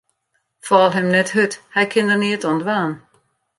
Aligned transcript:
Fal 0.67 0.87
him 0.95 1.07
net 1.15 1.33
hurd, 1.35 1.53
hy 1.73 1.83
kin 1.91 2.09
der 2.09 2.19
neat 2.21 2.45
oan 2.47 2.59
dwaan. 2.63 2.91